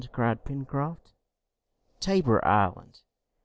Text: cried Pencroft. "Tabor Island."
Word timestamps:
cried 0.11 0.43
Pencroft. 0.43 1.11
"Tabor 1.99 2.43
Island." 2.43 3.01